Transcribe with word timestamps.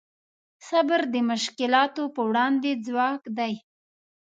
صبر 0.67 1.01
د 1.13 1.15
مشکلاتو 1.31 2.03
په 2.15 2.21
وړاندې 2.29 2.71
ځواک 2.85 3.21
دی. 3.37 3.53